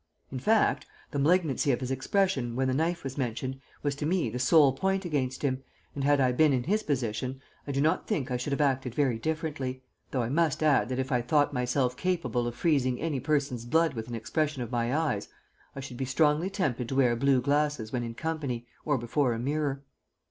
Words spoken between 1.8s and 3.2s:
expression when the knife was